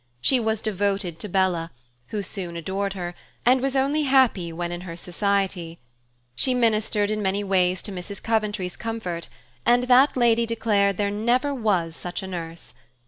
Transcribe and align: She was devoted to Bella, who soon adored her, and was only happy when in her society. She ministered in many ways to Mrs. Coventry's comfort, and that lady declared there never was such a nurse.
She 0.19 0.39
was 0.39 0.63
devoted 0.63 1.19
to 1.19 1.29
Bella, 1.29 1.69
who 2.07 2.23
soon 2.23 2.57
adored 2.57 2.93
her, 2.93 3.13
and 3.45 3.61
was 3.61 3.75
only 3.75 4.01
happy 4.05 4.51
when 4.51 4.71
in 4.71 4.81
her 4.81 4.95
society. 4.95 5.77
She 6.35 6.55
ministered 6.55 7.11
in 7.11 7.21
many 7.21 7.43
ways 7.43 7.83
to 7.83 7.91
Mrs. 7.91 8.19
Coventry's 8.23 8.75
comfort, 8.77 9.29
and 9.63 9.83
that 9.83 10.17
lady 10.17 10.47
declared 10.47 10.97
there 10.97 11.11
never 11.11 11.53
was 11.53 11.95
such 11.95 12.23
a 12.23 12.27
nurse. 12.27 12.73